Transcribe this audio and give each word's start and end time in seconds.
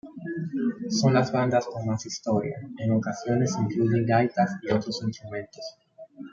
Son 0.89 1.13
las 1.13 1.31
bandas 1.31 1.67
con 1.67 1.85
más 1.85 2.07
historia, 2.07 2.57
en 2.79 2.91
ocasiones 2.91 3.55
incluyen 3.59 4.07
gaitas 4.07 4.51
y 4.63 4.71
otros 4.71 4.99
instrumentos. 5.03 5.77